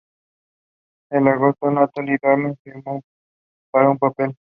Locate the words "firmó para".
2.63-3.91